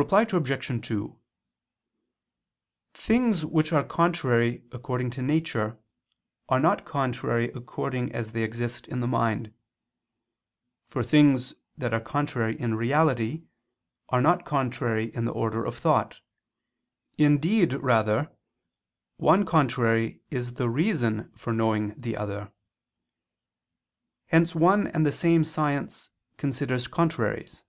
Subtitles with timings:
[0.00, 0.86] Reply Obj.
[0.86, 1.18] 2:
[2.94, 5.76] Things which are contrary according to nature
[6.48, 9.52] are not contrary according as they exist in the mind:
[10.86, 13.42] for things that are contrary in reality
[14.08, 16.20] are not contrary in the order of thought;
[17.18, 18.28] indeed rather is
[19.16, 22.52] one contrary the reason for knowing the other.
[24.26, 27.64] Hence one and the same science considers contraries.